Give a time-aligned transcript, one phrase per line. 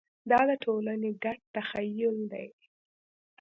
[0.29, 2.47] دا د ټولنې ګډ تخیل دی.